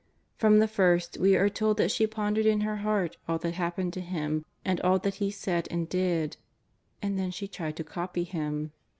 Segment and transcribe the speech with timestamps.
[0.35, 3.93] From the first we are told that she pondered in her heart all that happened
[3.93, 6.37] to Him and all that He said and did.
[7.03, 8.71] And then she tried to copy Him.